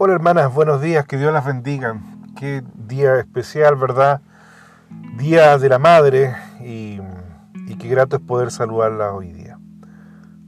Hola 0.00 0.12
hermanas, 0.12 0.54
buenos 0.54 0.80
días, 0.80 1.04
que 1.06 1.16
Dios 1.16 1.32
las 1.32 1.44
bendiga. 1.44 2.00
Qué 2.36 2.62
día 2.76 3.16
especial, 3.16 3.74
¿verdad? 3.74 4.20
Día 5.16 5.58
de 5.58 5.68
la 5.68 5.80
Madre 5.80 6.36
y, 6.60 7.00
qué 7.80 7.88
grato 7.88 8.14
es 8.14 8.22
poder 8.22 8.52
saludarla 8.52 9.12
hoy 9.12 9.32
día. 9.32 9.58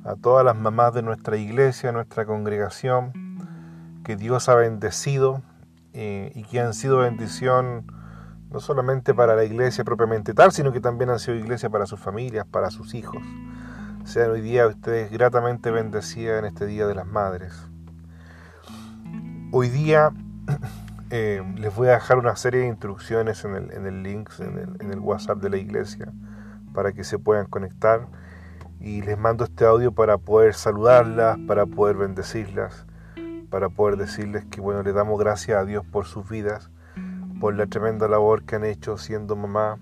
A 0.05 0.14
todas 0.14 0.45
las 0.45 0.55
mamás 0.55 0.95
de 0.95 1.02
nuestra 1.02 1.36
iglesia, 1.36 1.91
nuestra 1.91 2.27
congregación, 2.27 3.10
que 4.05 4.14
Dios 4.14 4.48
ha 4.48 4.55
bendecido 4.55 5.42
eh, 5.95 6.30
y 6.37 6.45
que 6.45 6.60
han 6.60 6.73
sido 6.73 6.98
bendición 6.98 7.92
no 8.52 8.60
solamente 8.60 9.14
para 9.14 9.34
la 9.34 9.42
iglesia 9.42 9.82
propiamente 9.82 10.32
tal, 10.32 10.52
sino 10.52 10.70
que 10.70 10.80
también 10.80 11.10
han 11.10 11.19
sido 11.19 11.37
iglesia 11.37 11.69
para 11.70 11.87
sus 11.87 11.98
familias, 11.98 12.46
para 12.46 12.70
sus 12.70 12.95
hijos. 12.95 13.20
Sean 14.05 14.30
hoy 14.30 14.42
día 14.42 14.69
ustedes 14.69 15.10
gratamente 15.10 15.73
bendecidas 15.73 16.38
en 16.38 16.45
este 16.45 16.66
Día 16.66 16.87
de 16.87 16.95
las 16.95 17.06
Madres. 17.06 17.70
Hoy 19.52 19.68
día 19.68 20.12
eh, 21.10 21.42
les 21.56 21.74
voy 21.74 21.88
a 21.88 21.95
dejar 21.95 22.18
una 22.18 22.36
serie 22.36 22.60
de 22.60 22.68
instrucciones 22.68 23.45
en 23.45 23.56
el, 23.56 23.72
en 23.72 23.84
el 23.84 24.04
link, 24.04 24.30
en 24.38 24.92
el, 24.92 25.00
WhatsApp 25.00 25.38
de 25.38 25.50
la 25.50 25.56
iglesia, 25.56 26.12
para 26.72 26.92
que 26.92 27.02
se 27.02 27.18
puedan 27.18 27.46
conectar. 27.46 28.06
Y 28.78 29.02
les 29.02 29.18
mando 29.18 29.42
este 29.42 29.64
audio 29.64 29.91
para 29.91 30.18
poder 30.18 30.55
saludarlas, 30.55 31.36
para 31.48 31.66
poder 31.66 31.96
bendecirlas, 31.96 32.86
para 33.50 33.68
poder 33.68 33.96
decirles 33.96 34.44
que 34.44 34.60
bueno, 34.60 34.84
le 34.84 34.92
damos 34.92 35.18
gracias 35.18 35.58
a 35.58 35.64
Dios 35.64 35.84
por 35.84 36.06
sus 36.06 36.28
vidas, 36.28 36.70
por 37.41 37.56
la 37.56 37.66
tremenda 37.66 38.06
labor 38.06 38.44
que 38.44 38.55
han 38.55 38.64
hecho 38.64 38.98
siendo 38.98 39.34
mamá, 39.34 39.80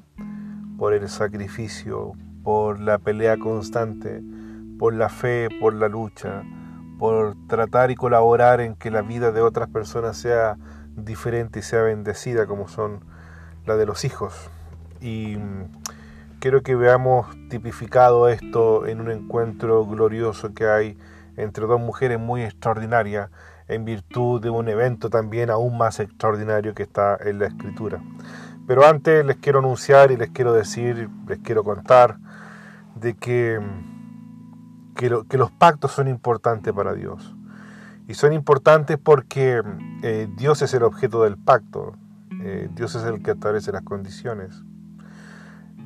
por 0.79 0.95
el 0.95 1.07
sacrificio, 1.11 2.13
por 2.43 2.81
la 2.81 2.97
pelea 2.97 3.37
constante, 3.37 4.23
por 4.79 4.95
la 4.95 5.11
fe, 5.11 5.49
por 5.61 5.75
la 5.75 5.89
lucha, 5.89 6.43
por 6.99 7.37
tratar 7.47 7.91
y 7.91 7.95
colaborar 7.95 8.61
en 8.61 8.75
que 8.75 8.91
la 8.91 9.03
vida 9.03 9.33
de 9.33 9.41
otras 9.41 9.69
personas 9.69 10.17
sea 10.17 10.57
diferente 10.97 11.61
y 11.61 11.63
sea 11.63 11.83
bendecida 11.83 12.47
como 12.47 12.69
son 12.69 13.01
la 13.67 13.77
de 13.77 13.87
los 13.87 14.05
hijos. 14.05 14.51
Y 15.01 15.37
mm, 15.37 16.39
quiero 16.41 16.63
que 16.63 16.75
veamos 16.75 17.27
tipificado 17.49 18.29
esto 18.29 18.87
en 18.87 19.01
un 19.01 19.11
encuentro 19.11 19.87
glorioso 19.87 20.55
que 20.55 20.67
hay 20.67 20.99
entre 21.37 21.67
dos 21.67 21.81
mujeres 21.81 22.19
muy 22.19 22.43
extraordinarias 22.43 23.31
en 23.69 23.85
virtud 23.85 24.41
de 24.41 24.51
un 24.51 24.69
evento 24.69 25.11
también 25.11 25.51
aún 25.51 25.77
más 25.79 26.01
extraordinario 26.01 26.75
que 26.75 26.83
está 26.83 27.19
en 27.21 27.39
la 27.39 27.47
escritura. 27.47 28.01
Pero 28.67 28.87
antes 28.87 29.25
les 29.25 29.37
quiero 29.37 29.61
anunciar 29.61 30.11
y 30.11 30.17
les 30.17 30.31
quiero 30.31 30.53
decir, 30.53 31.09
les 31.27 31.39
quiero 31.39 31.65
contar 31.65 32.17
de 32.97 33.15
que 33.15 33.61
que, 34.99 35.39
los 35.39 35.51
pactos 35.53 35.93
son 35.93 36.09
importantes 36.09 36.73
para 36.75 36.93
Dios. 36.93 37.35
Y 38.09 38.15
son 38.15 38.33
importantes 38.33 38.99
porque 38.99 39.63
eh, 40.03 40.29
Dios 40.37 40.61
es 40.63 40.75
el 40.75 40.83
objeto 40.83 41.23
del 41.23 41.37
pacto. 41.37 41.93
Eh, 42.43 42.69
Dios 42.75 42.97
es 42.97 43.05
el 43.05 43.23
que 43.23 43.31
establece 43.31 43.71
las 43.71 43.83
condiciones. 43.83 44.65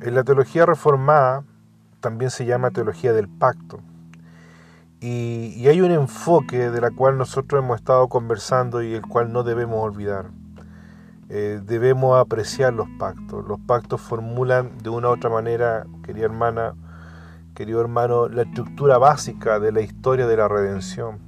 En 0.01 0.15
la 0.15 0.23
teología 0.23 0.65
reformada 0.65 1.43
también 1.99 2.31
se 2.31 2.45
llama 2.45 2.71
teología 2.71 3.13
del 3.13 3.29
pacto. 3.29 3.81
Y, 4.99 5.67
hay 5.67 5.81
un 5.81 5.91
enfoque 5.91 6.71
de 6.71 6.81
la 6.81 6.89
cual 6.89 7.17
nosotros 7.17 7.63
hemos 7.63 7.79
estado 7.79 8.07
conversando 8.07 8.81
y 8.81 8.93
el 8.93 9.03
cual 9.03 9.31
no 9.31 9.43
debemos 9.43 9.79
olvidar. 9.83 10.31
Eh, 11.29 11.61
debemos 11.63 12.17
apreciar 12.19 12.73
los 12.73 12.87
pactos. 12.97 13.45
Los 13.47 13.59
pactos 13.59 14.01
formulan 14.01 14.77
de 14.79 14.89
una 14.89 15.09
u 15.09 15.11
otra 15.11 15.29
manera, 15.29 15.85
querida 16.03 16.25
hermana, 16.25 16.73
querido 17.53 17.81
hermano, 17.81 18.29
la 18.29 18.43
estructura 18.43 18.97
básica 18.97 19.59
de 19.59 19.71
la 19.71 19.81
historia 19.81 20.25
de 20.27 20.37
la 20.37 20.47
redención. 20.47 21.19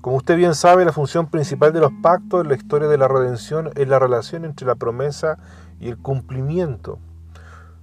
Como 0.00 0.16
usted 0.16 0.36
bien 0.36 0.54
sabe, 0.54 0.84
la 0.84 0.92
función 0.92 1.26
principal 1.26 1.72
de 1.72 1.80
los 1.80 1.90
pactos 2.02 2.42
en 2.42 2.48
la 2.48 2.54
historia 2.54 2.86
de 2.86 2.98
la 2.98 3.08
redención 3.08 3.70
es 3.74 3.88
la 3.88 3.98
relación 3.98 4.44
entre 4.44 4.66
la 4.66 4.74
promesa 4.74 5.38
y 5.80 5.88
el 5.88 5.98
cumplimiento. 5.98 6.98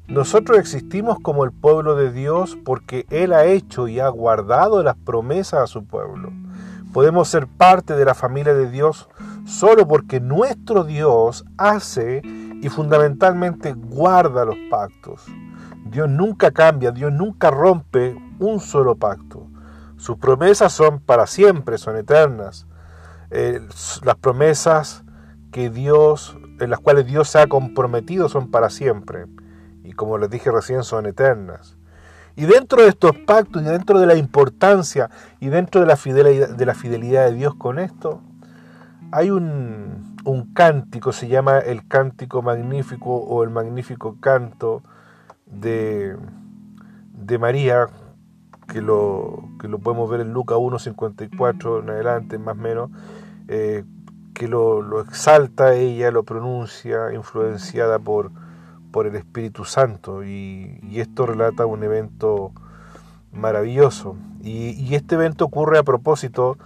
Nosotros 0.08 0.58
existimos 0.58 1.18
como 1.20 1.44
el 1.44 1.52
pueblo 1.52 1.96
de 1.96 2.12
Dios 2.12 2.58
porque 2.64 3.06
Él 3.10 3.34
ha 3.34 3.46
hecho 3.46 3.88
y 3.88 4.00
ha 4.00 4.08
guardado 4.10 4.84
las 4.84 4.96
promesas 4.96 5.62
a 5.62 5.68
su 5.68 5.86
pueblo. 5.86 6.32
Podemos 6.94 7.28
ser 7.28 7.48
parte 7.48 7.96
de 7.96 8.06
la 8.06 8.14
familia 8.14 8.54
de 8.54 8.70
Dios 8.70 9.10
solo 9.46 9.88
porque 9.88 10.20
nuestro 10.20 10.84
Dios 10.84 11.46
hace 11.58 12.22
y 12.64 12.70
fundamentalmente 12.70 13.74
guarda 13.74 14.46
los 14.46 14.56
pactos. 14.70 15.26
Dios 15.86 16.10
nunca 16.10 16.52
cambia, 16.52 16.92
Dios 16.92 17.12
nunca 17.12 17.52
rompe 17.52 18.16
un 18.40 18.62
solo 18.62 18.96
pacto. 18.96 19.48
Sus 19.98 20.18
promesas 20.18 20.72
son 20.72 21.02
para 21.02 21.28
siempre, 21.28 21.78
son 21.78 21.98
eternas. 21.98 22.66
Eh, 23.32 23.60
las 24.04 24.16
promesas 24.16 25.04
que 25.52 25.70
Dios, 25.70 26.38
en 26.62 26.70
las 26.70 26.80
cuales 26.80 27.06
Dios 27.06 27.28
se 27.28 27.40
ha 27.40 27.48
comprometido 27.48 28.30
son 28.30 28.50
para 28.50 28.70
siempre. 28.70 29.26
Y 29.84 29.92
como 29.92 30.18
les 30.18 30.30
dije 30.30 30.50
recién, 30.50 30.84
son 30.84 31.06
eternas. 31.06 31.78
Y 32.38 32.46
dentro 32.46 32.82
de 32.82 32.88
estos 32.88 33.12
pactos 33.28 33.62
y 33.62 33.66
dentro 33.66 34.00
de 34.00 34.06
la 34.06 34.16
importancia 34.16 35.10
y 35.42 35.50
dentro 35.50 35.82
de 35.82 35.88
la 35.88 35.98
fidelidad 35.98 36.56
de, 36.56 36.66
la 36.66 36.76
fidelidad 36.76 37.26
de 37.26 37.34
Dios 37.34 37.56
con 37.56 37.78
esto, 37.78 38.22
hay 39.12 39.32
un, 39.32 40.13
un 40.26 40.54
cántico, 40.54 41.12
se 41.12 41.28
llama 41.28 41.60
el 41.60 41.88
cántico 41.88 42.42
magnífico 42.42 43.16
o 43.16 43.44
el 43.44 43.50
magnífico 43.50 44.18
canto 44.20 44.84
de, 45.46 46.16
de 47.14 47.38
María, 47.38 47.88
que 48.68 48.82
lo, 48.82 49.50
que 49.60 49.68
lo 49.68 49.80
podemos 49.80 50.10
ver 50.10 50.22
en 50.22 50.34
Lucas 50.34 50.58
1.54 50.58 51.82
en 51.82 51.90
adelante, 51.90 52.38
más 52.38 52.58
o 52.58 52.60
menos, 52.60 52.90
eh, 53.48 53.84
que 54.34 54.48
lo, 54.48 55.02
exalta 55.02 55.74
ella, 55.76 56.12
lo 56.12 56.24
pronuncia, 56.24 57.14
influenciada 57.14 58.00
por, 58.00 58.32
por 58.92 59.06
el 59.06 59.16
Espíritu 59.16 59.66
Santo. 59.66 60.24
Y, 60.24 60.80
esto 60.96 61.26
relata 61.26 61.66
un 61.66 61.84
evento 61.84 62.52
maravilloso. 63.32 64.16
Y, 64.42 64.96
este 64.96 65.16
evento 65.16 65.46
ocurre 65.46 65.78
a 65.78 65.84
propósito 65.84 66.58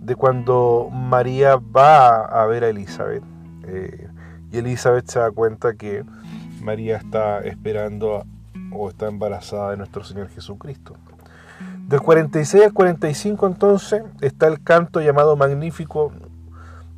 de 0.00 0.14
cuando 0.14 0.88
María 0.92 1.56
va 1.56 2.24
a 2.24 2.46
ver 2.46 2.64
a 2.64 2.68
Elizabeth. 2.68 3.22
Eh, 3.64 4.08
y 4.52 4.58
Elizabeth 4.58 5.08
se 5.08 5.18
da 5.18 5.30
cuenta 5.30 5.74
que 5.74 6.04
María 6.60 6.96
está 6.96 7.40
esperando 7.40 8.24
o 8.72 8.88
está 8.88 9.08
embarazada 9.08 9.70
de 9.70 9.76
nuestro 9.76 10.04
Señor 10.04 10.28
Jesucristo. 10.28 10.94
Del 11.88 12.00
46 12.00 12.64
al 12.64 12.72
45 12.72 13.46
entonces 13.46 14.02
está 14.20 14.48
el 14.48 14.62
canto 14.62 15.00
llamado 15.00 15.36
Magnífico 15.36 16.12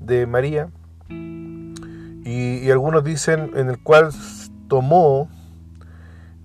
de 0.00 0.26
María 0.26 0.68
y, 1.10 2.70
algunos 2.70 3.04
dicen 3.04 3.52
en 3.54 3.70
el 3.70 3.78
cual 3.78 4.10
tomó 4.68 5.28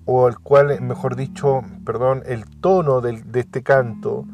o 0.06 0.28
el 0.28 0.38
cual, 0.38 0.80
mejor 0.80 1.16
dicho, 1.16 1.62
perdón, 1.84 2.22
el 2.26 2.44
tono 2.60 3.00
de 3.00 3.22
este 3.40 3.62
canto 3.62 4.24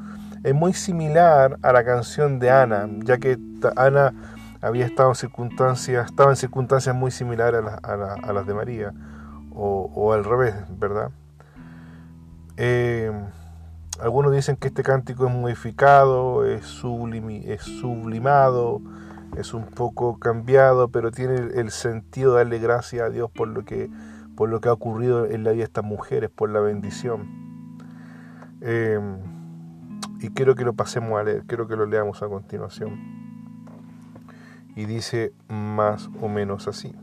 es 0.42 0.54
muy 0.54 0.72
similar 0.72 1.58
a 1.62 1.72
la 1.72 1.84
canción 1.84 2.38
de 2.38 2.50
Ana, 2.50 2.88
ya 3.04 3.18
que 3.18 3.38
Ana 3.76 4.14
había 4.62 4.86
estado 4.86 5.10
en 5.10 5.16
circunstancias, 5.16 6.10
muy 6.94 7.10
similares 7.10 7.62
a 7.82 8.32
las 8.32 8.46
de 8.46 8.54
María 8.54 8.94
o, 9.52 10.12
al 10.12 10.24
revés, 10.24 10.54
¿verdad? 10.78 11.10
Eh, 12.56 13.10
algunos 14.00 14.32
dicen 14.32 14.56
que 14.56 14.68
este 14.68 14.82
cántico 14.82 15.26
es 15.26 15.32
modificado, 15.32 16.46
es, 16.46 16.64
sublimado, 16.64 18.80
es 19.36 19.52
un 19.52 19.66
poco 19.66 20.18
cambiado, 20.18 20.88
pero 20.88 21.10
tiene 21.10 21.34
el, 21.54 21.70
sentido 21.70 22.32
de 22.32 22.38
darle 22.38 22.58
gracias 22.58 23.02
a 23.02 23.10
Dios 23.10 23.30
por 23.30 23.48
lo 23.48 23.64
que 23.64 23.90
por 24.36 24.48
lo 24.48 24.62
que 24.62 24.70
ha 24.70 24.72
ocurrido 24.72 25.26
en 25.26 25.44
la 25.44 25.50
vida 25.50 25.58
de 25.58 25.64
estas 25.64 25.84
mujeres, 25.84 26.30
por 26.30 26.48
la 26.48 26.60
bendición. 26.60 27.28
Eh, 28.62 28.98
y 30.20 30.30
quiero 30.30 30.54
que 30.54 30.64
lo 30.64 30.74
pasemos 30.74 31.18
a 31.18 31.24
leer, 31.24 31.44
quiero 31.46 31.66
que 31.66 31.76
lo 31.76 31.86
leamos 31.86 32.22
a 32.22 32.28
continuación. 32.28 32.98
Y 34.76 34.84
dice 34.84 35.32
más 35.48 36.10
o 36.20 36.28
menos 36.28 36.68
así. 36.68 36.94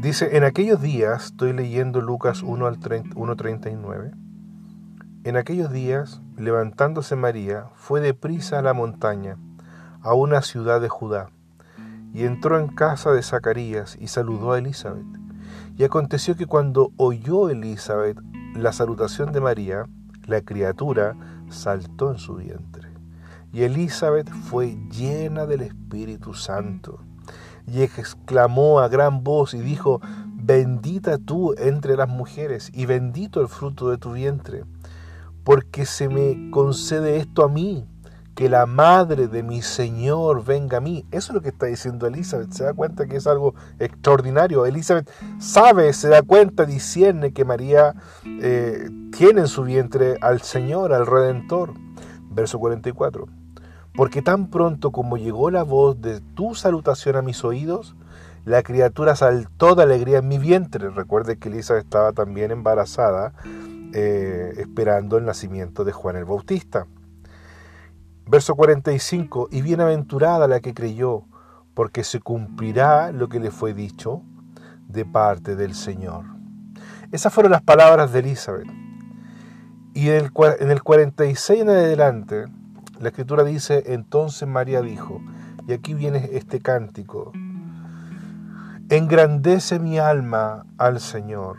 Dice, 0.00 0.36
en 0.36 0.44
aquellos 0.44 0.82
días, 0.82 1.26
estoy 1.26 1.52
leyendo 1.52 2.00
Lucas 2.00 2.42
1 2.42 2.66
al 2.66 2.80
1.39, 2.80 4.12
en 5.24 5.36
aquellos 5.36 5.70
días, 5.70 6.20
levantándose 6.36 7.14
María, 7.14 7.66
fue 7.76 8.00
deprisa 8.00 8.58
a 8.58 8.62
la 8.62 8.74
montaña, 8.74 9.36
a 10.00 10.14
una 10.14 10.42
ciudad 10.42 10.80
de 10.80 10.88
Judá, 10.88 11.30
y 12.12 12.24
entró 12.24 12.58
en 12.58 12.66
casa 12.66 13.12
de 13.12 13.22
Zacarías 13.22 13.96
y 14.00 14.08
saludó 14.08 14.52
a 14.52 14.58
Elizabeth. 14.58 15.06
Y 15.76 15.84
aconteció 15.84 16.34
que 16.34 16.46
cuando 16.46 16.90
oyó 16.96 17.48
Elizabeth 17.48 18.18
la 18.56 18.72
salutación 18.72 19.30
de 19.30 19.40
María, 19.40 19.86
la 20.26 20.40
criatura 20.42 21.16
saltó 21.48 22.10
en 22.10 22.18
su 22.18 22.36
vientre. 22.36 22.88
Y 23.52 23.62
Elizabeth 23.62 24.30
fue 24.30 24.78
llena 24.90 25.46
del 25.46 25.62
Espíritu 25.62 26.34
Santo 26.34 27.00
y 27.66 27.82
exclamó 27.82 28.80
a 28.80 28.88
gran 28.88 29.22
voz 29.22 29.54
y 29.54 29.60
dijo, 29.60 30.00
bendita 30.34 31.18
tú 31.18 31.54
entre 31.58 31.96
las 31.96 32.08
mujeres 32.08 32.70
y 32.74 32.86
bendito 32.86 33.40
el 33.40 33.48
fruto 33.48 33.90
de 33.90 33.98
tu 33.98 34.12
vientre, 34.12 34.64
porque 35.44 35.86
se 35.86 36.08
me 36.08 36.50
concede 36.50 37.18
esto 37.18 37.44
a 37.44 37.48
mí, 37.48 37.86
que 38.34 38.48
la 38.48 38.66
madre 38.66 39.28
de 39.28 39.42
mi 39.42 39.62
Señor 39.62 40.44
venga 40.44 40.78
a 40.78 40.80
mí. 40.80 41.04
Eso 41.10 41.32
es 41.32 41.34
lo 41.34 41.42
que 41.42 41.50
está 41.50 41.66
diciendo 41.66 42.06
Elizabeth. 42.06 42.52
Se 42.52 42.64
da 42.64 42.72
cuenta 42.72 43.06
que 43.06 43.16
es 43.16 43.26
algo 43.26 43.54
extraordinario. 43.78 44.64
Elizabeth 44.64 45.10
sabe, 45.38 45.92
se 45.92 46.08
da 46.08 46.22
cuenta, 46.22 46.64
discierne 46.64 47.32
que 47.32 47.44
María 47.44 47.94
eh, 48.24 48.88
tiene 49.16 49.42
en 49.42 49.48
su 49.48 49.64
vientre 49.64 50.16
al 50.20 50.40
Señor, 50.40 50.92
al 50.92 51.06
Redentor. 51.06 51.74
Verso 52.30 52.58
44. 52.58 53.26
Porque 53.94 54.22
tan 54.22 54.48
pronto 54.48 54.90
como 54.90 55.18
llegó 55.18 55.50
la 55.50 55.64
voz 55.64 56.00
de 56.00 56.20
tu 56.20 56.54
salutación 56.54 57.16
a 57.16 57.22
mis 57.22 57.44
oídos, 57.44 57.94
la 58.46 58.62
criatura 58.62 59.14
saltó 59.14 59.74
de 59.74 59.82
alegría 59.82 60.18
en 60.18 60.28
mi 60.28 60.38
vientre. 60.38 60.88
Recuerde 60.88 61.36
que 61.36 61.50
Elizabeth 61.50 61.84
estaba 61.84 62.12
también 62.12 62.50
embarazada, 62.50 63.34
eh, 63.92 64.54
esperando 64.56 65.18
el 65.18 65.26
nacimiento 65.26 65.84
de 65.84 65.92
Juan 65.92 66.16
el 66.16 66.24
Bautista. 66.24 66.86
Verso 68.26 68.54
45, 68.54 69.48
y 69.50 69.62
bienaventurada 69.62 70.46
la 70.48 70.60
que 70.60 70.74
creyó, 70.74 71.24
porque 71.74 72.04
se 72.04 72.20
cumplirá 72.20 73.12
lo 73.12 73.28
que 73.28 73.40
le 73.40 73.50
fue 73.50 73.74
dicho 73.74 74.22
de 74.88 75.04
parte 75.04 75.56
del 75.56 75.74
Señor. 75.74 76.24
Esas 77.10 77.32
fueron 77.32 77.52
las 77.52 77.62
palabras 77.62 78.12
de 78.12 78.20
Elizabeth. 78.20 78.68
Y 79.94 80.08
en 80.08 80.24
el, 80.24 80.32
en 80.60 80.70
el 80.70 80.82
46 80.82 81.60
en 81.60 81.68
adelante, 81.68 82.46
la 83.00 83.08
escritura 83.08 83.44
dice, 83.44 83.82
entonces 83.86 84.48
María 84.48 84.80
dijo, 84.80 85.20
y 85.66 85.72
aquí 85.72 85.92
viene 85.92 86.30
este 86.32 86.60
cántico, 86.60 87.32
engrandece 88.88 89.78
mi 89.78 89.98
alma 89.98 90.66
al 90.78 91.00
Señor, 91.00 91.58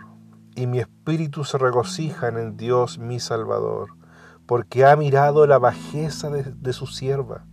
y 0.56 0.68
mi 0.68 0.80
espíritu 0.80 1.44
se 1.44 1.58
regocija 1.58 2.30
en 2.30 2.58
Dios 2.58 2.98
mi 2.98 3.20
Salvador 3.20 3.90
porque 4.46 4.86
ha 4.86 4.96
mirado 4.96 5.48
la 5.48 5.58
bajeza 5.58 6.30
de, 6.30 6.74
su 6.74 6.88
sierva. 6.88 7.46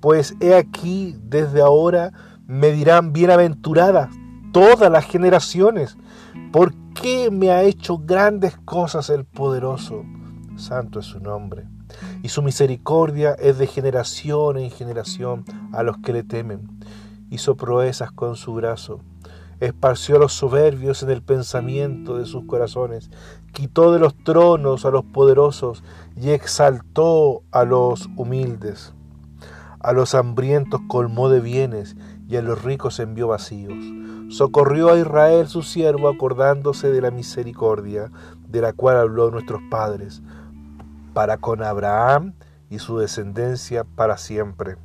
Pues 0.00 0.34
he 0.40 0.54
aquí, 0.54 1.16
desde 1.22 1.60
ahora 1.60 2.12
me 2.46 2.72
dirán 2.72 3.12
bienaventuradas 3.12 4.10
todas 4.52 4.90
las 4.90 5.04
generaciones, 5.04 5.96
porque 6.52 7.30
me 7.30 7.50
ha 7.50 7.62
hecho 7.62 7.98
grandes 7.98 8.56
cosas 8.64 9.10
el 9.10 9.24
poderoso. 9.24 10.04
Santo 10.56 11.00
es 11.00 11.06
su 11.06 11.20
nombre. 11.20 11.66
Y 12.22 12.28
su 12.28 12.42
misericordia 12.42 13.32
es 13.32 13.58
de 13.58 13.66
generación 13.66 14.58
en 14.58 14.70
generación 14.70 15.44
a 15.72 15.82
los 15.82 15.98
que 15.98 16.12
le 16.12 16.22
temen. 16.22 16.78
Hizo 17.30 17.56
proezas 17.56 18.12
con 18.12 18.36
su 18.36 18.54
brazo 18.54 19.00
esparció 19.60 20.16
a 20.16 20.18
los 20.18 20.32
soberbios 20.32 21.02
en 21.02 21.10
el 21.10 21.22
pensamiento 21.22 22.18
de 22.18 22.26
sus 22.26 22.44
corazones, 22.46 23.10
quitó 23.52 23.92
de 23.92 23.98
los 23.98 24.16
tronos 24.24 24.84
a 24.84 24.90
los 24.90 25.04
poderosos 25.04 25.84
y 26.16 26.30
exaltó 26.30 27.42
a 27.52 27.64
los 27.64 28.08
humildes. 28.16 28.94
A 29.80 29.92
los 29.92 30.14
hambrientos 30.14 30.80
colmó 30.88 31.28
de 31.28 31.40
bienes 31.40 31.96
y 32.28 32.36
a 32.36 32.42
los 32.42 32.62
ricos 32.64 32.98
envió 33.00 33.28
vacíos. 33.28 33.78
Socorrió 34.28 34.92
a 34.92 34.98
Israel 34.98 35.48
su 35.48 35.62
siervo 35.62 36.08
acordándose 36.08 36.90
de 36.90 37.00
la 37.00 37.10
misericordia 37.10 38.10
de 38.48 38.60
la 38.60 38.72
cual 38.72 38.96
habló 38.96 39.30
nuestros 39.30 39.60
padres, 39.70 40.22
para 41.12 41.38
con 41.38 41.62
Abraham 41.62 42.34
y 42.68 42.78
su 42.78 42.98
descendencia 42.98 43.84
para 43.84 44.16
siempre. 44.16 44.76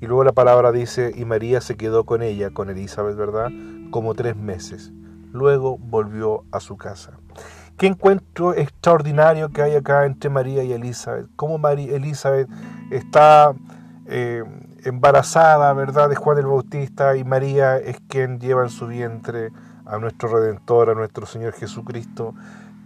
Y 0.00 0.06
luego 0.06 0.24
la 0.24 0.32
palabra 0.32 0.72
dice, 0.72 1.12
y 1.16 1.24
María 1.24 1.60
se 1.60 1.76
quedó 1.76 2.04
con 2.04 2.22
ella, 2.22 2.50
con 2.50 2.68
Elizabeth, 2.68 3.16
¿verdad? 3.16 3.50
Como 3.90 4.14
tres 4.14 4.36
meses. 4.36 4.92
Luego 5.32 5.78
volvió 5.78 6.44
a 6.52 6.60
su 6.60 6.76
casa. 6.76 7.18
Qué 7.76 7.86
encuentro 7.86 8.54
extraordinario 8.54 9.50
que 9.50 9.62
hay 9.62 9.74
acá 9.74 10.06
entre 10.06 10.30
María 10.30 10.64
y 10.64 10.72
Elizabeth. 10.72 11.26
Cómo 11.36 11.58
María, 11.58 11.94
Elizabeth 11.94 12.48
está 12.90 13.54
eh, 14.06 14.42
embarazada, 14.84 15.72
¿verdad?, 15.74 16.08
de 16.08 16.16
Juan 16.16 16.38
el 16.38 16.46
Bautista 16.46 17.16
y 17.16 17.24
María 17.24 17.76
es 17.76 17.98
quien 18.08 18.40
lleva 18.40 18.62
en 18.62 18.70
su 18.70 18.86
vientre 18.86 19.50
a 19.84 19.98
nuestro 19.98 20.28
Redentor, 20.28 20.90
a 20.90 20.94
nuestro 20.94 21.26
Señor 21.26 21.52
Jesucristo. 21.52 22.34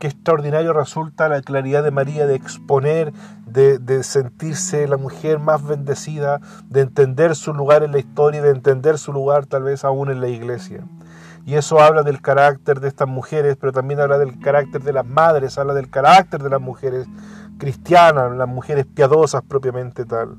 Qué 0.00 0.06
extraordinario 0.06 0.72
resulta 0.72 1.28
la 1.28 1.42
claridad 1.42 1.84
de 1.84 1.90
María 1.90 2.26
de 2.26 2.34
exponer, 2.34 3.12
de, 3.44 4.02
sentirse 4.02 4.88
la 4.88 4.96
mujer 4.96 5.38
más 5.38 5.62
bendecida, 5.62 6.40
de 6.70 6.80
entender 6.80 7.36
su 7.36 7.52
lugar 7.52 7.82
en 7.82 7.92
la 7.92 7.98
historia, 7.98 8.40
de 8.40 8.48
entender 8.48 8.96
su 8.96 9.12
lugar 9.12 9.44
tal 9.44 9.64
vez 9.64 9.84
aún 9.84 10.10
en 10.10 10.22
la 10.22 10.28
iglesia. 10.28 10.84
Y 11.44 11.56
eso 11.56 11.80
habla 11.80 12.02
del 12.02 12.22
carácter 12.22 12.80
de 12.80 12.88
estas 12.88 13.08
mujeres, 13.08 13.58
pero 13.60 13.72
también 13.72 14.00
habla 14.00 14.16
del 14.16 14.38
carácter 14.40 14.82
de 14.82 14.94
las 14.94 15.04
madres, 15.04 15.58
habla 15.58 15.74
del 15.74 15.90
carácter 15.90 16.42
de 16.42 16.48
las 16.48 16.62
mujeres 16.62 17.06
cristianas, 17.58 18.34
las 18.34 18.48
mujeres 18.48 18.86
piadosas 18.86 19.42
propiamente 19.42 20.06
tal. 20.06 20.38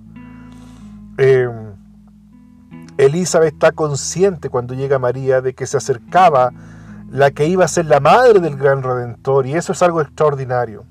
Eh, 1.19 1.47
Elizabeth 2.97 3.53
está 3.53 3.73
consciente 3.73 4.49
cuando 4.49 4.73
llega 4.73 4.97
María 4.97 5.39
de 5.41 5.53
que 5.53 5.67
se 5.67 5.77
acercaba 5.77 6.51
la 7.11 7.31
que 7.31 7.45
iba 7.45 7.65
a 7.65 7.67
ser 7.67 7.85
la 7.85 7.99
madre 7.99 8.39
del 8.39 8.55
gran 8.55 8.81
redentor, 8.81 9.45
y 9.45 9.55
eso 9.55 9.73
es 9.73 9.81
algo 9.83 10.01
extraordinario. 10.01 10.85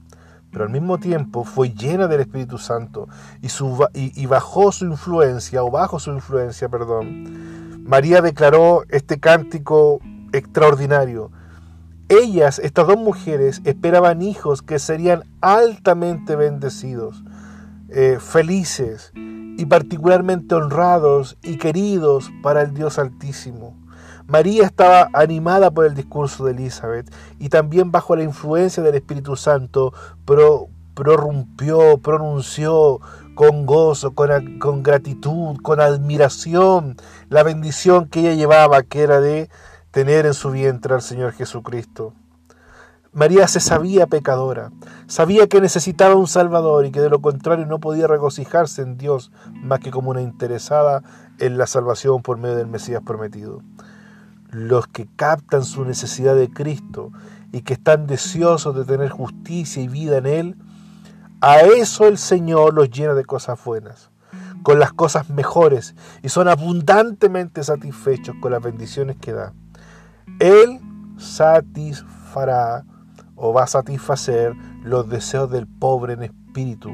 Pero 0.52 0.64
al 0.64 0.70
mismo 0.70 0.99
tiempo 0.99 1.44
fue 1.44 1.70
llena 1.70 2.08
del 2.08 2.20
Espíritu 2.20 2.58
Santo 2.58 3.08
y, 3.40 3.49
su, 3.49 3.87
y, 3.94 4.26
bajo 4.26 4.70
su 4.70 4.84
influencia, 4.84 5.62
o 5.62 5.70
bajo 5.70 5.99
su 5.99 6.11
influencia, 6.11 6.69
perdón, 6.69 7.84
María 7.84 8.20
declaró 8.20 8.82
este 8.90 9.19
cántico 9.19 10.00
extraordinario. 10.32 11.31
Ellas, 12.08 12.58
estas 12.58 12.87
dos 12.87 12.99
mujeres, 12.99 13.62
esperaban 13.64 14.20
hijos 14.20 14.62
que 14.62 14.78
serían 14.78 15.23
altamente 15.40 16.37
bendecidos, 16.37 17.23
eh, 17.88 18.19
felices 18.20 19.12
y 19.14 19.64
particularmente 19.66 20.55
honrados 20.55 21.38
y 21.43 21.56
queridos 21.56 22.31
para 22.43 22.62
el 22.62 22.75
Dios 22.75 22.99
Altísimo. 22.99 23.79
María 24.30 24.64
estaba 24.64 25.08
animada 25.12 25.72
por 25.72 25.86
el 25.86 25.94
discurso 25.94 26.44
de 26.44 26.52
Elizabeth 26.52 27.12
y 27.40 27.48
también 27.48 27.90
bajo 27.90 28.14
la 28.14 28.22
influencia 28.22 28.80
del 28.80 28.94
Espíritu 28.94 29.34
Santo 29.34 29.92
prorrumpió, 30.94 31.98
pronunció 31.98 33.00
con 33.34 33.66
gozo, 33.66 34.14
con, 34.14 34.60
con 34.60 34.84
gratitud, 34.84 35.56
con 35.62 35.80
admiración 35.80 36.96
la 37.28 37.42
bendición 37.42 38.06
que 38.06 38.20
ella 38.20 38.34
llevaba, 38.34 38.84
que 38.84 39.02
era 39.02 39.20
de 39.20 39.50
tener 39.90 40.26
en 40.26 40.34
su 40.34 40.52
vientre 40.52 40.94
al 40.94 41.02
Señor 41.02 41.32
Jesucristo. 41.32 42.14
María 43.12 43.48
se 43.48 43.58
sabía 43.58 44.06
pecadora, 44.06 44.70
sabía 45.08 45.49
que 45.49 45.60
necesitaba 45.60 46.14
un 46.14 46.28
Salvador 46.28 46.87
y 46.87 46.92
que 46.92 47.00
de 47.00 47.10
lo 47.10 47.20
contrario 47.20 47.66
no 47.66 47.80
podía 47.80 48.06
regocijarse 48.06 48.82
en 48.82 48.96
Dios 48.96 49.32
más 49.54 49.80
que 49.80 49.90
como 49.90 50.12
una 50.12 50.22
interesada 50.22 51.02
en 51.40 51.58
la 51.58 51.66
salvación 51.66 52.22
por 52.22 52.38
medio 52.38 52.54
del 52.54 52.68
Mesías 52.68 53.02
prometido 53.04 53.62
los 54.50 54.87
que 54.87 55.09
captan 55.16 55.64
su 55.64 55.85
necesidad 55.85 56.35
de 56.35 56.50
Cristo 56.50 57.12
y 57.52 57.62
que 57.62 57.75
están 57.75 58.07
deseosos 58.07 58.75
de 58.75 58.85
tener 58.85 59.11
justicia 59.11 59.83
y 59.83 59.88
vida 59.88 60.19
en 60.19 60.26
Él, 60.26 60.57
a 61.40 61.61
eso 61.61 62.07
el 62.07 62.19
Señor 62.19 62.75
los 62.75 62.90
llena 62.90 63.14
de 63.14 63.25
cosas 63.25 63.62
buenas, 63.64 64.11
con 64.62 64.78
las 64.78 64.92
cosas 64.92 65.30
mejores 65.30 65.95
y 66.23 66.28
son 66.28 66.49
abundantemente 66.49 67.64
satisfechos 67.64 68.35
con 68.40 68.52
las 68.52 68.62
bendiciones 68.62 69.16
que 69.16 69.33
da. 69.33 69.54
Él 70.38 70.80
satisfará 71.16 72.85
o 73.37 73.52
va 73.52 73.64
a 73.64 73.66
satisfacer 73.66 74.54
los 74.85 75.09
deseos 75.09 75.50
del 75.50 75.66
pobre 75.66 76.12
en 76.12 76.25
espíritu, 76.25 76.90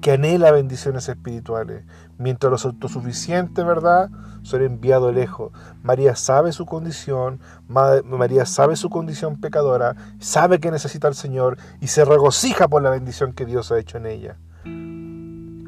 que 0.00 0.12
anhela 0.12 0.52
bendiciones 0.52 1.08
espirituales, 1.08 1.84
mientras 2.18 2.50
los 2.50 2.64
autosuficientes, 2.64 3.64
¿verdad?, 3.64 4.10
son 4.42 4.62
enviados 4.62 5.14
lejos. 5.14 5.52
María 5.82 6.14
sabe 6.16 6.52
su 6.52 6.64
condición, 6.64 7.40
María 7.68 8.46
sabe 8.46 8.76
su 8.76 8.88
condición 8.88 9.40
pecadora, 9.40 9.96
sabe 10.18 10.60
que 10.60 10.70
necesita 10.70 11.08
al 11.08 11.14
Señor 11.14 11.58
y 11.80 11.88
se 11.88 12.04
regocija 12.04 12.68
por 12.68 12.82
la 12.82 12.90
bendición 12.90 13.32
que 13.32 13.46
Dios 13.46 13.72
ha 13.72 13.78
hecho 13.78 13.98
en 13.98 14.06
ella. 14.06 14.36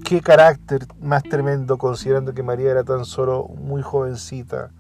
Qué 0.04 0.20
carácter 0.22 0.87
más 1.00 1.22
tremendo, 1.22 1.78
considerando 1.78 2.32
que 2.32 2.42
María 2.42 2.70
era 2.70 2.84
tan 2.84 3.04
solo 3.04 3.49
muy 3.49 3.82
jovencita, 3.82 4.70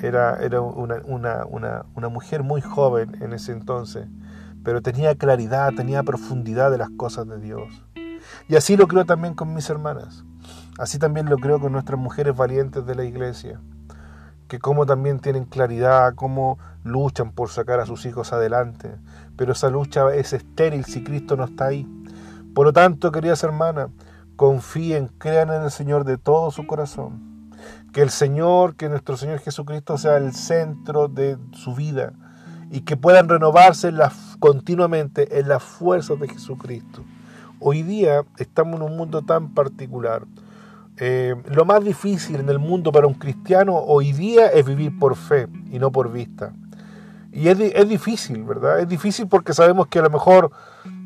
era, 0.00 0.36
era 0.42 0.60
una, 0.60 1.02
una, 1.04 1.84
una 1.94 2.08
mujer 2.08 2.42
muy 2.42 2.60
joven 2.60 3.16
en 3.22 3.32
ese 3.32 3.52
entonces, 3.52 4.06
pero 4.62 4.82
tenía 4.82 5.14
claridad, 5.14 5.72
tenía 5.74 6.02
profundidad 6.02 6.70
de 6.70 6.78
las 6.78 6.90
cosas 6.90 7.28
de 7.28 7.38
Dios. 7.38 7.85
Y 8.48 8.56
así 8.56 8.76
lo 8.76 8.86
creo 8.86 9.04
también 9.04 9.34
con 9.34 9.52
mis 9.54 9.68
hermanas. 9.70 10.24
Así 10.78 10.98
también 10.98 11.28
lo 11.28 11.38
creo 11.38 11.58
con 11.58 11.72
nuestras 11.72 11.98
mujeres 11.98 12.36
valientes 12.36 12.84
de 12.84 12.94
la 12.94 13.04
iglesia, 13.04 13.60
que 14.46 14.58
como 14.58 14.84
también 14.84 15.20
tienen 15.20 15.46
claridad, 15.46 16.14
cómo 16.14 16.58
luchan 16.84 17.32
por 17.32 17.48
sacar 17.48 17.80
a 17.80 17.86
sus 17.86 18.04
hijos 18.04 18.32
adelante, 18.32 18.94
pero 19.36 19.52
esa 19.52 19.70
lucha 19.70 20.14
es 20.14 20.34
estéril 20.34 20.84
si 20.84 21.02
Cristo 21.02 21.36
no 21.36 21.44
está 21.44 21.66
ahí. 21.66 21.88
Por 22.54 22.66
lo 22.66 22.72
tanto, 22.72 23.10
queridas 23.10 23.42
hermanas, 23.42 23.88
confíen, 24.36 25.08
crean 25.18 25.50
en 25.50 25.62
el 25.62 25.70
Señor 25.70 26.04
de 26.04 26.18
todo 26.18 26.50
su 26.50 26.66
corazón. 26.66 27.50
Que 27.92 28.02
el 28.02 28.10
Señor, 28.10 28.76
que 28.76 28.90
nuestro 28.90 29.16
Señor 29.16 29.38
Jesucristo 29.38 29.96
sea 29.96 30.18
el 30.18 30.34
centro 30.34 31.08
de 31.08 31.38
su 31.52 31.74
vida 31.74 32.12
y 32.70 32.82
que 32.82 32.98
puedan 32.98 33.28
renovarse 33.30 33.90
continuamente 34.38 35.38
en 35.38 35.48
las 35.48 35.62
fuerzas 35.62 36.20
de 36.20 36.28
Jesucristo. 36.28 37.02
Hoy 37.58 37.82
día 37.82 38.22
estamos 38.38 38.76
en 38.76 38.82
un 38.82 38.96
mundo 38.96 39.22
tan 39.22 39.54
particular 39.54 40.24
Eh, 40.98 41.34
lo 41.50 41.66
más 41.66 41.84
difícil 41.84 42.36
en 42.36 42.48
el 42.48 42.58
mundo 42.58 42.90
para 42.90 43.06
un 43.06 43.12
cristiano 43.14 43.76
hoy 43.76 44.12
día 44.12 44.46
es 44.46 44.64
vivir 44.64 44.98
por 44.98 45.14
fe 45.14 45.46
y 45.70 45.78
no 45.78 45.90
por 45.92 46.10
vista. 46.10 46.54
Y 47.32 47.48
es, 47.48 47.60
es 47.60 47.86
difícil, 47.86 48.44
¿verdad? 48.44 48.80
Es 48.80 48.88
difícil 48.88 49.26
porque 49.26 49.52
sabemos 49.52 49.88
que 49.88 49.98
a 49.98 50.02
lo 50.02 50.08
mejor 50.08 50.50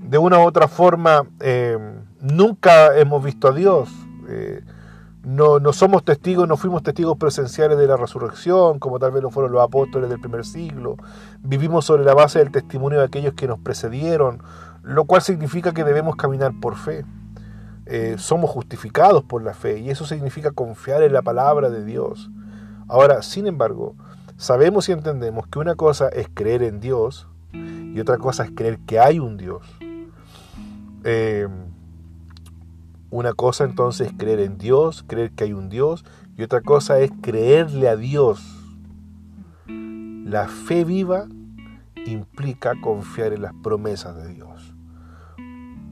de 0.09 0.17
una 0.17 0.39
u 0.39 0.43
otra 0.43 0.69
forma 0.69 1.25
eh, 1.41 1.77
nunca 2.21 2.97
hemos 2.97 3.25
visto 3.25 3.49
a 3.49 3.53
Dios. 3.53 3.89
Eh, 4.29 4.63
no, 5.25 5.59
no, 5.59 5.73
somos 5.73 6.05
testigos, 6.05 6.47
no 6.47 6.57
fuimos 6.57 6.85
testigos 6.85 7.19
presenciales 7.19 7.77
de 7.77 7.89
la 7.89 7.97
resurrección, 7.97 8.79
como 8.79 9.01
tal 9.01 9.11
vez 9.11 9.23
lo 9.25 9.31
fueron 9.31 9.51
los 9.51 9.63
apóstoles 9.63 10.09
del 10.09 10.21
primer 10.21 10.45
siglo. 10.45 10.97
Vivimos 11.43 11.85
sobre 11.85 12.05
la 12.05 12.15
base 12.15 12.39
del 12.39 12.53
testimonio 12.53 13.01
de 13.01 13.07
aquellos 13.07 13.35
que 13.35 13.49
nos 13.49 13.59
precedieron, 13.59 14.41
lo 14.83 15.05
cual 15.05 15.23
significa 15.23 15.73
que 15.73 15.85
debemos 15.85 16.17
caminar 16.17 16.53
por 16.61 16.77
fe. 16.77 17.05
Eh, 17.87 18.17
somos 18.19 18.51
justificados 18.51 19.25
por 19.25 19.43
la 19.43 19.55
fe 19.55 19.81
y 19.81 19.91
eso 19.91 20.07
significa 20.07 20.53
confiar 20.53 21.03
en 21.03 21.13
la 21.13 21.23
palabra 21.23 21.71
de 21.71 21.85
Dios. 21.85 22.31
Ahora, 22.89 23.23
sin 23.23 23.47
embargo, 23.47 23.97
sabemos 24.37 24.89
y 24.89 24.93
entendemos 24.93 25.47
que 25.49 25.59
una 25.59 25.75
cosa 25.75 26.09
es 26.09 26.29
creer 26.33 26.63
en 26.63 26.81
Dios 26.81 27.27
y 27.53 27.99
otra 27.99 28.19
cosa 28.19 28.45
es 28.45 28.53
creer 28.53 28.79
que 28.87 29.01
hay 29.01 29.19
un 29.19 29.37
Dios. 29.37 29.67
Eh, 31.05 31.49
una 33.11 33.33
cosa 33.33 33.65
entonces 33.65 34.09
es 34.09 34.13
creer 34.17 34.41
en 34.41 34.57
Dios, 34.57 35.05
creer 35.07 35.33
que 35.33 35.45
hay 35.45 35.53
un 35.53 35.69
Dios, 35.69 36.05
y 36.37 36.43
otra 36.45 36.61
cosa 36.61 37.01
es 37.01 37.11
creerle 37.23 37.89
a 37.89 37.97
Dios. 37.97 38.41
La 39.67 40.47
fe 40.47 40.85
viva 40.85 41.27
implica 42.11 42.75
confiar 42.81 43.33
en 43.33 43.43
las 43.43 43.53
promesas 43.63 44.17
de 44.17 44.29
Dios. 44.29 44.75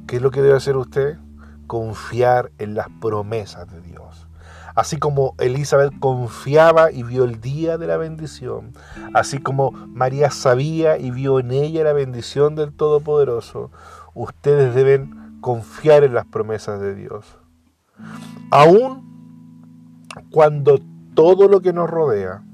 ¿Qué 0.07 0.17
es 0.17 0.23
lo 0.23 0.31
que 0.31 0.43
debe 0.43 0.57
hacer 0.57 0.77
usted? 0.77 1.19
Confiar 1.67 2.51
en 2.59 2.75
las 2.75 2.89
promesas 3.01 3.71
de 3.71 3.81
Dios. 3.81 4.27
Así 4.75 4.97
como 4.97 5.35
Elizabeth 5.39 5.93
confiaba 5.99 6.93
y 6.93 7.03
vio 7.03 7.25
el 7.25 7.41
día 7.41 7.79
de 7.79 7.89
la 7.89 7.97
bendición, 7.97 8.73
así 9.13 9.39
como 9.39 9.73
María 9.73 10.31
sabía 10.31 10.99
y 10.99 11.11
vio 11.11 11.41
en 11.41 11.51
ella 11.51 11.83
la 11.83 11.93
bendición 11.93 12.55
del 12.55 12.73
Todopoderoso, 12.73 13.73
ustedes 14.15 14.75
deben 14.75 15.41
confiar 15.41 16.05
en 16.05 16.15
las 16.15 16.27
promesas 16.27 16.81
de 16.81 16.95
Dios. 16.95 17.39
Aún 18.51 19.09
cuando 20.31 20.79
todo 21.15 21.49
lo 21.49 21.61
que 21.61 21.73
nos 21.73 21.91
rodea 21.91 22.45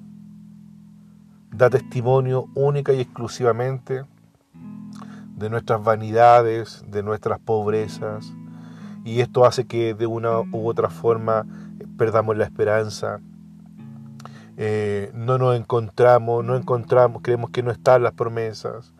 da 1.56 1.70
testimonio 1.70 2.48
única 2.54 2.92
y 2.92 3.00
exclusivamente 3.00 4.04
de 5.36 5.50
nuestras 5.50 5.82
vanidades, 5.82 6.84
de 6.88 7.02
nuestras 7.02 7.38
pobrezas, 7.38 8.32
y 9.04 9.20
esto 9.20 9.44
hace 9.44 9.66
que 9.66 9.94
de 9.94 10.06
una 10.06 10.40
u 10.40 10.68
otra 10.68 10.90
forma 10.90 11.46
perdamos 11.96 12.36
la 12.36 12.44
esperanza, 12.44 13.20
eh, 14.56 15.10
no 15.14 15.38
nos 15.38 15.56
encontramos, 15.56 16.44
no 16.44 16.56
encontramos, 16.56 17.22
creemos 17.22 17.50
que 17.50 17.62
no 17.62 17.70
están 17.70 18.02
las 18.02 18.12
promesas, 18.12 18.92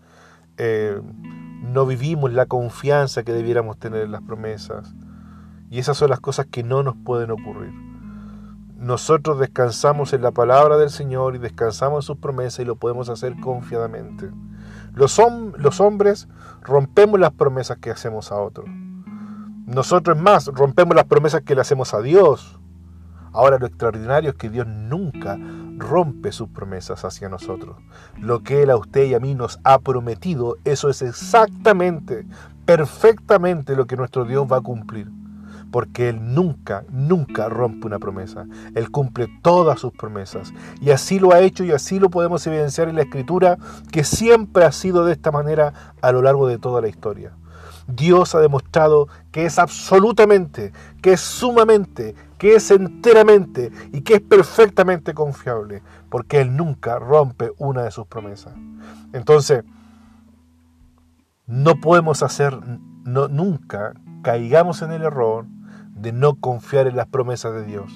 eh, 0.57 1.01
no 1.63 1.87
vivimos 1.87 2.33
la 2.33 2.47
confianza 2.47 3.23
que 3.23 3.33
debiéramos 3.33 3.79
tener 3.79 4.03
en 4.03 4.13
las 4.13 4.23
promesas. 4.23 4.95
Y 5.71 5.79
esas 5.79 5.97
son 5.97 6.11
las 6.11 6.21
cosas 6.21 6.47
que 6.47 6.63
no 6.63 6.83
nos 6.83 6.95
pueden 6.95 7.31
ocurrir. 7.31 7.73
Nosotros 8.85 9.39
descansamos 9.39 10.13
en 10.13 10.21
la 10.21 10.31
palabra 10.31 10.77
del 10.77 10.91
Señor 10.91 11.35
y 11.35 11.39
descansamos 11.39 12.05
en 12.05 12.07
sus 12.07 12.19
promesas 12.19 12.61
y 12.61 12.65
lo 12.67 12.77
podemos 12.77 13.09
hacer 13.09 13.35
confiadamente. 13.41 14.29
Los, 14.93 15.19
los 15.57 15.81
hombres 15.81 16.29
rompemos 16.61 17.19
las 17.19 17.33
promesas 17.33 17.79
que 17.79 17.91
hacemos 17.91 18.31
a 18.31 18.37
otros. 18.37 18.67
Nosotros 19.65 20.19
más 20.21 20.49
rompemos 20.49 20.95
las 20.95 21.07
promesas 21.07 21.41
que 21.41 21.55
le 21.55 21.63
hacemos 21.63 21.95
a 21.95 22.03
Dios. 22.03 22.61
Ahora 23.33 23.59
lo 23.59 23.65
extraordinario 23.65 24.33
es 24.33 24.37
que 24.37 24.51
Dios 24.51 24.67
nunca 24.67 25.39
rompe 25.79 26.31
sus 26.31 26.51
promesas 26.51 27.07
hacia 27.07 27.31
nosotros. 27.31 27.79
Lo 28.19 28.43
que 28.43 28.65
Él 28.65 28.71
a 28.71 28.77
usted 28.77 29.05
y 29.07 29.15
a 29.15 29.19
mí 29.19 29.35
nos 29.35 29.61
ha 29.65 29.79
prometido, 29.79 30.59
eso 30.67 30.91
es 30.91 31.01
exactamente, 31.01 32.27
perfectamente 32.67 33.77
lo 33.77 33.87
que 33.87 33.97
nuestro 33.97 34.27
Dios 34.27 34.47
va 34.47 34.59
a 34.59 34.61
cumplir. 34.61 35.11
Porque 35.75 36.09
Él 36.09 36.37
nunca, 36.37 36.85
nunca 36.89 37.49
rompe 37.49 37.89
una 37.89 37.99
promesa. 37.99 38.47
Él 38.77 38.93
cumple 38.93 39.27
todas 39.43 39.81
sus 39.81 39.93
promesas. 39.93 40.53
Y 40.81 40.91
así 40.91 41.19
lo 41.19 41.33
ha 41.33 41.41
hecho 41.41 41.65
y 41.65 41.73
así 41.73 41.99
lo 41.99 42.11
podemos 42.11 42.47
evidenciar 42.47 42.89
en 42.89 42.95
la 42.95 43.03
Escritura, 43.03 43.59
que 43.91 44.05
siempre 44.05 44.67
ha 44.67 44.71
sido 44.71 45.05
de 45.05 45.11
esta 45.11 45.33
manera 45.33 45.97
a 46.01 46.13
lo 46.13 46.23
largo 46.23 46.47
de 46.47 46.59
toda 46.59 46.81
la 46.81 46.87
historia. 46.87 47.33
Dios 47.89 48.37
ha 48.37 48.41
demostrado 48.41 49.09
que 49.33 49.47
es 49.47 49.59
absolutamente, 49.59 50.73
que 51.03 51.15
es 51.15 51.21
sumamente, 51.21 52.15
que 52.39 52.55
es 52.55 52.71
enteramente 52.71 53.73
y 53.93 54.03
que 54.03 54.15
es 54.15 54.21
perfectamente 54.21 55.13
confiable, 55.13 55.83
porque 56.09 56.41
Él 56.41 56.55
nunca 56.55 57.01
rompe 57.01 57.51
una 57.59 57.83
de 57.83 57.91
sus 57.91 58.07
promesas. 58.07 58.55
Entonces, 59.13 59.65
no 61.49 61.81
podemos 61.81 62.23
hacer, 62.23 62.57
no, 63.03 63.27
nunca 63.27 63.95
caigamos 64.23 64.81
en 64.83 64.93
el 64.93 65.03
error 65.03 65.47
de 66.05 66.13
no 66.13 66.35
confiar 66.35 66.87
en 66.87 66.97
las 66.97 67.09
promesas 67.09 67.55
de 67.55 67.65
Dios, 67.65 67.91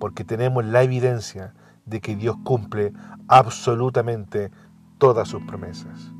porque 0.00 0.24
tenemos 0.24 0.64
la 0.64 0.82
evidencia 0.82 1.54
de 1.84 2.00
que 2.00 2.16
Dios 2.16 2.36
cumple 2.42 2.92
absolutamente 3.28 4.50
todas 4.98 5.28
sus 5.28 5.42
promesas. 5.44 6.12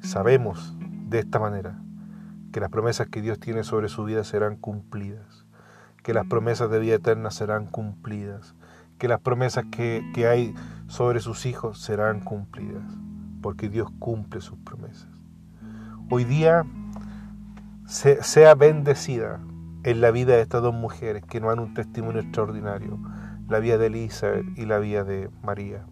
Sabemos 0.00 0.76
de 0.80 1.20
esta 1.20 1.38
manera, 1.38 1.78
que 2.52 2.58
las 2.58 2.70
promesas 2.70 3.06
que 3.06 3.22
Dios 3.22 3.38
tiene 3.38 3.62
sobre 3.62 3.88
su 3.88 4.02
vida 4.02 4.24
serán 4.24 4.56
cumplidas, 4.56 5.46
que 6.02 6.14
las 6.14 6.26
promesas 6.26 6.68
de 6.68 6.80
vida 6.80 6.96
eterna 6.96 7.30
serán 7.30 7.66
cumplidas, 7.66 8.56
que 8.98 9.06
las 9.06 9.20
promesas 9.20 9.66
que, 9.70 10.02
hay 10.28 10.52
sobre 10.88 11.20
sus 11.20 11.46
hijos 11.46 11.80
serán 11.80 12.18
cumplidas, 12.18 12.82
porque 13.40 13.68
Dios 13.68 13.88
cumple 14.00 14.40
sus 14.40 14.58
promesas. 14.58 15.08
Hoy 16.10 16.24
día 16.24 16.64
sea 17.86 18.56
bendecida 18.56 19.38
en 19.82 20.00
la 20.00 20.10
vida 20.10 20.36
de 20.36 20.42
estas 20.42 20.62
dos 20.62 20.74
mujeres 20.74 21.24
que 21.24 21.40
nos 21.40 21.50
dan 21.50 21.60
un 21.60 21.74
testimonio 21.74 22.20
extraordinario, 22.20 22.98
la 23.48 23.60
vida 23.60 23.78
de 23.78 23.86
Elizabeth 23.86 24.46
y 24.56 24.66
la 24.66 24.78
vida 24.78 25.04
de 25.04 25.30
María. 25.42 25.84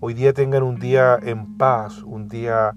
Hoy 0.00 0.14
día 0.14 0.32
tengan 0.32 0.62
un 0.62 0.78
día 0.78 1.18
en 1.20 1.58
paz, 1.58 2.02
un 2.04 2.28
día 2.28 2.74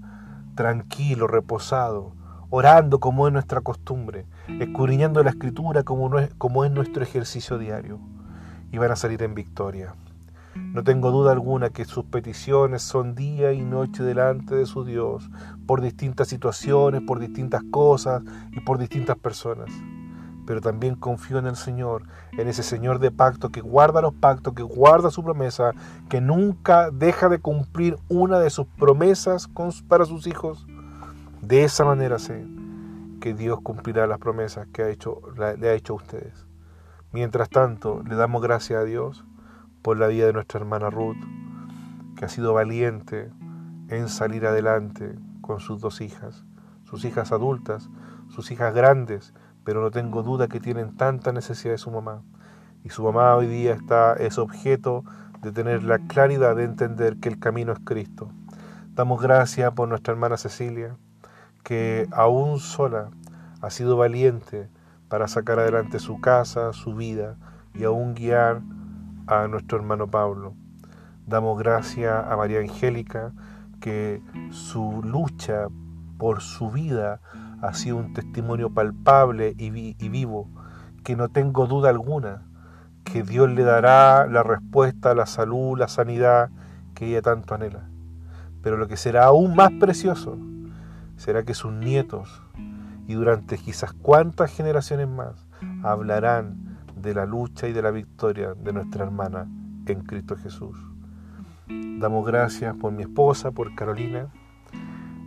tranquilo, 0.56 1.28
reposado, 1.28 2.12
orando 2.50 2.98
como 2.98 3.28
es 3.28 3.32
nuestra 3.32 3.60
costumbre, 3.60 4.26
escudriñando 4.60 5.22
la 5.22 5.30
escritura 5.30 5.84
como, 5.84 6.18
es, 6.18 6.34
como 6.34 6.64
es 6.64 6.72
nuestro 6.72 7.04
ejercicio 7.04 7.58
diario, 7.58 8.00
y 8.72 8.78
van 8.78 8.90
a 8.90 8.96
salir 8.96 9.22
en 9.22 9.34
victoria. 9.34 9.94
No 10.56 10.82
tengo 10.82 11.10
duda 11.12 11.32
alguna 11.32 11.70
que 11.70 11.84
sus 11.84 12.04
peticiones 12.04 12.82
son 12.82 13.14
día 13.14 13.52
y 13.52 13.62
noche 13.62 14.02
delante 14.02 14.56
de 14.56 14.66
su 14.66 14.84
Dios, 14.84 15.30
por 15.66 15.80
distintas 15.80 16.28
situaciones, 16.28 17.00
por 17.02 17.20
distintas 17.20 17.62
cosas 17.70 18.22
y 18.50 18.60
por 18.60 18.78
distintas 18.78 19.16
personas. 19.16 19.70
Pero 20.46 20.60
también 20.60 20.96
confío 20.96 21.38
en 21.38 21.46
el 21.46 21.56
Señor, 21.56 22.02
en 22.32 22.48
ese 22.48 22.62
Señor 22.62 22.98
de 22.98 23.10
pacto 23.10 23.50
que 23.50 23.60
guarda 23.60 24.02
los 24.02 24.14
pactos, 24.14 24.54
que 24.54 24.62
guarda 24.62 25.10
su 25.10 25.22
promesa, 25.22 25.72
que 26.08 26.20
nunca 26.20 26.90
deja 26.90 27.28
de 27.28 27.38
cumplir 27.38 27.96
una 28.08 28.38
de 28.38 28.50
sus 28.50 28.66
promesas 28.66 29.48
para 29.88 30.04
sus 30.04 30.26
hijos. 30.26 30.66
De 31.40 31.64
esa 31.64 31.84
manera 31.84 32.18
sé 32.18 32.44
que 33.20 33.34
Dios 33.34 33.60
cumplirá 33.62 34.06
las 34.06 34.18
promesas 34.18 34.66
que 34.72 34.82
ha 34.82 34.88
hecho, 34.88 35.20
le 35.36 35.68
ha 35.68 35.74
hecho 35.74 35.92
a 35.92 35.96
ustedes. 35.96 36.46
Mientras 37.12 37.50
tanto, 37.50 38.02
le 38.08 38.16
damos 38.16 38.42
gracias 38.42 38.80
a 38.80 38.84
Dios 38.84 39.24
por 39.82 39.98
la 39.98 40.06
vida 40.06 40.26
de 40.26 40.32
nuestra 40.32 40.60
hermana 40.60 40.90
Ruth, 40.90 41.22
que 42.16 42.24
ha 42.24 42.28
sido 42.28 42.54
valiente 42.54 43.30
en 43.88 44.08
salir 44.08 44.46
adelante 44.46 45.18
con 45.40 45.60
sus 45.60 45.80
dos 45.80 46.00
hijas, 46.00 46.44
sus 46.84 47.04
hijas 47.04 47.30
adultas, 47.30 47.90
sus 48.28 48.50
hijas 48.50 48.74
grandes, 48.74 49.34
pero 49.64 49.80
no 49.80 49.90
tengo 49.90 50.22
duda 50.22 50.48
que 50.48 50.60
tienen 50.60 50.96
tanta 50.96 51.32
necesidad 51.32 51.74
de 51.74 51.78
su 51.78 51.90
mamá. 51.90 52.22
Y 52.84 52.90
su 52.90 53.02
mamá 53.02 53.34
hoy 53.36 53.46
día 53.46 53.74
está, 53.74 54.14
es 54.14 54.38
objeto 54.38 55.04
de 55.40 55.52
tener 55.52 55.82
la 55.82 55.98
claridad 55.98 56.56
de 56.56 56.64
entender 56.64 57.18
que 57.18 57.28
el 57.28 57.38
camino 57.38 57.72
es 57.72 57.78
Cristo. 57.84 58.30
Damos 58.94 59.22
gracias 59.22 59.72
por 59.72 59.88
nuestra 59.88 60.12
hermana 60.12 60.36
Cecilia, 60.36 60.96
que 61.62 62.08
aún 62.12 62.58
sola 62.58 63.10
ha 63.60 63.70
sido 63.70 63.96
valiente 63.96 64.68
para 65.08 65.28
sacar 65.28 65.58
adelante 65.58 65.98
su 65.98 66.20
casa, 66.20 66.72
su 66.72 66.94
vida 66.94 67.36
y 67.74 67.84
aún 67.84 68.14
guiar 68.14 68.62
a 69.26 69.46
nuestro 69.46 69.78
hermano 69.78 70.08
Pablo. 70.08 70.54
Damos 71.26 71.58
gracias 71.58 72.26
a 72.28 72.36
María 72.36 72.60
Angélica, 72.60 73.32
que 73.80 74.22
su 74.50 75.02
lucha 75.04 75.68
por 76.18 76.40
su 76.40 76.70
vida 76.70 77.20
ha 77.62 77.74
sido 77.74 77.96
un 77.96 78.12
testimonio 78.12 78.70
palpable 78.70 79.54
y, 79.56 79.70
vivo, 79.70 80.50
que 81.04 81.16
no 81.16 81.28
tengo 81.28 81.66
duda 81.66 81.90
alguna 81.90 82.42
que 83.04 83.22
Dios 83.22 83.48
le 83.50 83.62
dará 83.62 84.26
la 84.26 84.42
respuesta, 84.42 85.14
la 85.14 85.26
salud, 85.26 85.78
la 85.78 85.88
sanidad 85.88 86.50
que 86.94 87.06
ella 87.06 87.22
tanto 87.22 87.54
anhela. 87.54 87.88
Pero 88.62 88.76
lo 88.76 88.88
que 88.88 88.96
será 88.96 89.26
aún 89.26 89.54
más 89.54 89.70
precioso 89.72 90.38
será 91.16 91.44
que 91.44 91.54
sus 91.54 91.72
nietos 91.72 92.42
y 93.06 93.14
durante 93.14 93.58
quizás 93.58 93.92
cuántas 93.92 94.52
generaciones 94.52 95.08
más 95.08 95.46
hablarán 95.82 96.78
de 96.96 97.14
la 97.14 97.26
lucha 97.26 97.68
y 97.68 97.72
de 97.72 97.82
la 97.82 97.90
victoria 97.90 98.54
de 98.54 98.72
nuestra 98.72 99.04
hermana 99.04 99.48
en 99.86 100.02
Cristo 100.02 100.36
Jesús. 100.36 100.76
Damos 101.68 102.26
gracias 102.26 102.74
por 102.76 102.92
mi 102.92 103.02
esposa, 103.02 103.52
por 103.52 103.74
Carolina, 103.74 104.28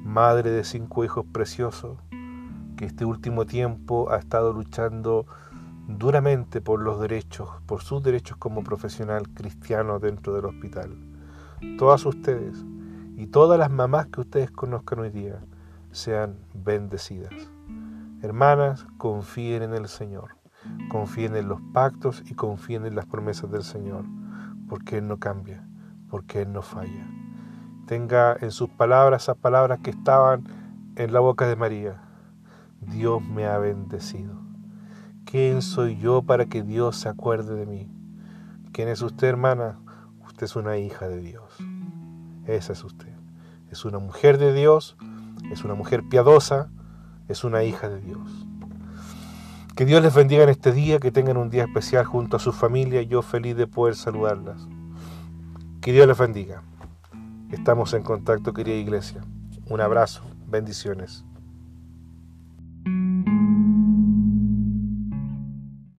madre 0.03 0.51
de 0.51 0.63
cinco 0.63 1.03
hijos 1.05 1.25
preciosos, 1.31 1.97
que 2.75 2.85
este 2.85 3.05
último 3.05 3.45
tiempo 3.45 4.11
ha 4.11 4.17
estado 4.17 4.53
luchando 4.53 5.25
duramente 5.87 6.61
por 6.61 6.81
los 6.81 6.99
derechos, 6.99 7.49
por 7.65 7.81
sus 7.81 8.01
derechos 8.03 8.37
como 8.37 8.63
profesional 8.63 9.29
cristiano 9.29 9.99
dentro 9.99 10.33
del 10.33 10.45
hospital. 10.45 10.95
Todas 11.77 12.05
ustedes 12.05 12.65
y 13.17 13.27
todas 13.27 13.57
las 13.57 13.71
mamás 13.71 14.07
que 14.07 14.21
ustedes 14.21 14.51
conozcan 14.51 14.99
hoy 14.99 15.09
día 15.09 15.39
sean 15.91 16.37
bendecidas. 16.53 17.33
Hermanas, 18.21 18.85
confíen 18.97 19.63
en 19.63 19.73
el 19.73 19.87
Señor, 19.87 20.37
confíen 20.89 21.35
en 21.35 21.47
los 21.47 21.61
pactos 21.73 22.23
y 22.25 22.33
confíen 22.33 22.85
en 22.85 22.95
las 22.95 23.05
promesas 23.05 23.51
del 23.51 23.63
Señor, 23.63 24.05
porque 24.67 24.97
Él 24.97 25.07
no 25.07 25.17
cambia, 25.17 25.67
porque 26.09 26.41
Él 26.41 26.51
no 26.51 26.61
falla. 26.61 27.07
Tenga 27.85 28.35
en 28.41 28.51
sus 28.51 28.69
palabras 28.69 29.23
esas 29.23 29.37
palabras 29.37 29.79
que 29.83 29.91
estaban 29.91 30.43
en 30.95 31.13
la 31.13 31.19
boca 31.19 31.47
de 31.47 31.55
María. 31.55 32.01
Dios 32.81 33.21
me 33.23 33.45
ha 33.45 33.57
bendecido. 33.57 34.39
¿Quién 35.25 35.61
soy 35.61 35.97
yo 35.97 36.21
para 36.21 36.45
que 36.45 36.61
Dios 36.61 36.97
se 36.97 37.09
acuerde 37.09 37.55
de 37.55 37.65
mí? 37.65 37.89
¿Quién 38.71 38.89
es 38.89 39.01
usted, 39.01 39.27
hermana? 39.27 39.79
Usted 40.25 40.45
es 40.45 40.55
una 40.55 40.77
hija 40.77 41.07
de 41.07 41.19
Dios. 41.19 41.57
Esa 42.45 42.73
es 42.73 42.83
usted. 42.83 43.13
Es 43.71 43.85
una 43.85 43.99
mujer 43.99 44.37
de 44.37 44.53
Dios, 44.53 44.97
es 45.51 45.63
una 45.63 45.73
mujer 45.73 46.03
piadosa, 46.09 46.69
es 47.27 47.43
una 47.43 47.63
hija 47.63 47.89
de 47.89 48.01
Dios. 48.01 48.45
Que 49.75 49.85
Dios 49.85 50.01
les 50.01 50.13
bendiga 50.13 50.43
en 50.43 50.49
este 50.49 50.71
día, 50.71 50.99
que 50.99 51.11
tengan 51.11 51.37
un 51.37 51.49
día 51.49 51.63
especial 51.63 52.05
junto 52.05 52.37
a 52.37 52.39
su 52.39 52.53
familia 52.53 53.01
yo 53.01 53.21
feliz 53.21 53.57
de 53.57 53.67
poder 53.67 53.95
saludarlas. 53.95 54.67
Que 55.81 55.91
Dios 55.91 56.07
les 56.07 56.17
bendiga. 56.17 56.61
Estamos 57.51 57.93
en 57.93 58.03
contacto, 58.03 58.53
querida 58.53 58.75
iglesia. 58.75 59.21
Un 59.67 59.81
abrazo, 59.81 60.21
bendiciones. 60.47 61.25